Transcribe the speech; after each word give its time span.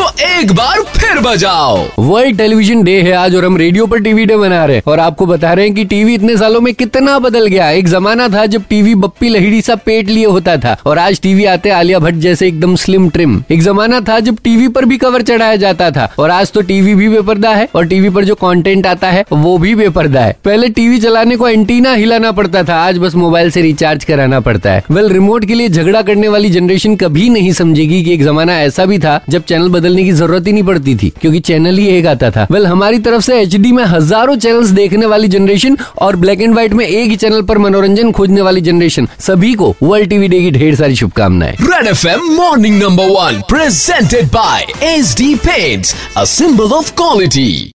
तो 0.00 0.06
एक 0.24 0.52
बार 0.52 0.80
फिर 0.92 1.18
बजाओ। 1.20 1.78
वर्ल्ड 2.00 2.36
टेलीविज़न 2.38 2.82
डे 2.82 2.92
है 3.02 3.12
आज 3.12 3.34
और 3.36 3.44
हम 3.44 3.56
रेडियो 3.56 3.86
पर 3.86 3.98
टीवी 4.00 4.24
डे 4.26 4.36
मना 4.36 4.64
रहे 4.64 4.76
हैं। 4.76 4.82
और 4.86 5.00
आपको 5.00 5.26
बता 5.26 5.52
रहे 5.52 5.64
हैं 5.66 5.74
कि 5.74 5.84
टीवी 5.84 6.14
इतने 6.14 6.36
सालों 6.36 6.60
में 6.60 6.72
कितना 6.74 7.18
बदल 7.18 7.46
गया 7.46 7.68
एक 7.70 7.88
जमाना 7.88 8.28
था 8.28 8.44
जब 8.46 8.62
टीवी 8.68 8.94
बप्पी 8.94 9.28
लहिड़ी 9.28 9.60
सा 9.62 9.74
पेट 9.76 10.08
लिए 10.08 10.24
होता 10.26 10.56
था 10.56 10.76
और 10.86 10.98
आज 10.98 11.20
टीवी 11.20 11.44
आते 11.44 11.70
आलिया 11.70 11.98
भट्ट 11.98 12.16
जैसे 12.18 12.48
एकदम 12.48 12.76
स्लिम 12.76 13.08
ट्रिम 13.10 13.42
एक 13.50 13.62
जमाना 13.62 14.00
था 14.00 14.18
जब 14.20 14.38
टीवी 14.44 14.68
पर 14.68 14.84
भी 14.84 14.98
कवर 14.98 15.22
चढ़ाया 15.22 15.56
जाता 15.56 15.90
था 15.90 16.08
और 16.18 16.30
आज 16.30 16.52
तो 16.52 16.60
टीवी 16.62 16.94
भी 16.94 17.08
बेपर्दा 17.08 17.50
है 17.50 17.68
और 17.74 17.86
टीवी 17.86 18.10
पर 18.10 18.24
जो 18.24 18.34
कंटेंट 18.36 18.86
आता 18.86 19.10
है, 19.10 19.24
वो 19.32 19.56
भी 19.58 19.74
बेपर्दा 19.74 20.20
है। 20.20 20.36
पहले 20.44 20.68
टीवी 20.70 20.98
चलाने 21.00 21.36
को 21.36 21.48
एंटीना 21.48 21.92
हिलाना 21.94 22.32
पड़ता 22.32 22.62
था, 22.62 22.76
आज 22.76 22.98
बस 22.98 23.14
मोबाइल 23.16 23.50
से 23.50 23.62
रिचार्ज 23.62 24.04
कराना 24.04 24.40
पड़ता 24.40 24.72
है। 24.72 24.82
वेल 24.90 25.08
रिमोट 25.08 25.44
के 25.44 25.54
लिए 25.54 25.68
झगड़ा 25.68 26.02
करने 26.02 26.28
वाली 26.28 26.50
जनरेशन 26.50 26.96
कभी 26.96 27.28
नहीं 27.28 27.52
समझेगी 27.52 28.02
कि 28.04 28.14
एक 28.14 28.24
जमाना 28.24 28.60
ऐसा 28.62 28.84
भी 28.86 28.98
था 28.98 29.20
जब 29.28 29.44
चैनल 29.44 29.68
बदलने 29.90 30.04
की 30.04 30.12
ज़रूरत 30.12 30.46
ही 30.46 30.52
नहीं 30.52 30.62
पड़ती 30.64 30.94
थी, 30.96 31.12
क्योंकि 31.20 31.40
चैनल 31.40 31.78
ही 31.78 31.86
एक 31.88 32.06
आता 32.06 32.30
था। 32.30 32.46
वेल 32.50 32.66
हमारी 32.66 32.98
तरफ़ 33.00 33.22
से 33.22 33.40
एच 33.40 33.56
में 33.56 33.84
हज़ारों 33.86 34.36
चैनल 34.36 34.70
देखने 34.72 35.06
वाली 35.06 35.28
जनरेशन 35.28 35.76
और 35.98 36.16
ब्लैक 36.16 36.40
एंड 36.40 36.52
व्हाइट 36.52 36.72
में 36.72 36.86
एक 36.86 37.10
ही 37.10 37.16
चैनल 37.16 37.42
पर 37.42 37.58
मनोरंजन 37.58 38.12
खोजने 38.12 38.42
वाली 38.42 38.60
जनरेशन 38.60 39.08
सभी 39.20 39.54
को 39.54 39.74
वर्ल्ड 39.82 40.10
टीवी 40.10 40.28
डे 40.28 40.40
की 40.40 40.50
ढेर 40.50 40.74
सारी 40.76 40.96
शुभकामनाएँ। 40.96 41.56
Red 41.62 41.86
F 41.86 42.06
M 42.08 42.30
morning 42.36 42.82
number 42.82 43.10
one 43.10 43.42
presented 43.50 44.30
by 44.32 44.66
H 44.84 45.14
D 45.18 45.34
paints 45.46 45.94
a 46.16 46.24
symbol 46.30 46.72
of 46.72 46.92
quality 46.96 47.72